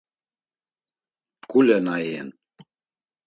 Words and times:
Mǩule 1.41 1.77
na 1.85 1.95
iyen. 2.03 2.29